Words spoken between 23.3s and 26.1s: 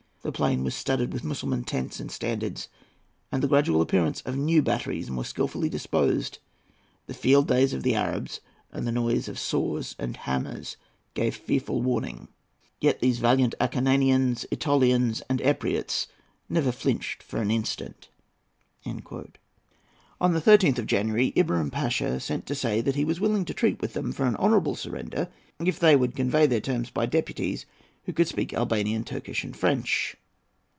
to treat with them for an honourable surrender if they